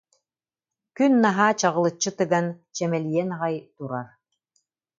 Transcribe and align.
Күн 0.97 1.13
наһаа 1.25 1.51
чаҕылыччы 1.59 2.11
тыган, 2.17 2.47
чэмэлийэн 2.75 3.29
аҕай 3.35 3.55
турар 3.75 4.07